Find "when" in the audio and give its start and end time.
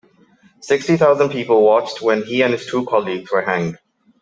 2.01-2.23